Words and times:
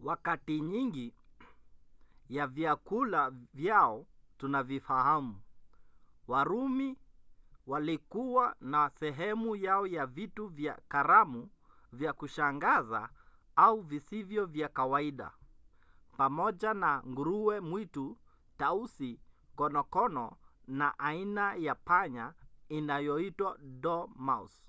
wakati 0.00 0.60
nyingi 0.60 1.14
ya 2.28 2.46
vyakula 2.46 3.30
vyao 3.54 4.06
tunavifahamu 4.38 5.40
warumi 6.28 6.98
walikuwa 7.66 8.56
na 8.60 8.90
sehemu 8.90 9.56
yao 9.56 9.86
ya 9.86 10.06
vitu 10.06 10.46
vya 10.48 10.78
karamu 10.88 11.48
vya 11.92 12.12
kushangaza 12.12 13.08
au 13.56 13.80
visivyo 13.80 14.46
vya 14.46 14.68
kawaida 14.68 15.30
pamoja 16.16 16.74
na 16.74 17.02
nguruwe 17.06 17.60
mwitu 17.60 18.18
tausi 18.58 19.20
konokono 19.56 20.36
na 20.66 20.98
aina 20.98 21.54
ya 21.54 21.74
panya 21.74 22.34
inayoitwa 22.68 23.58
dormouse 23.58 24.62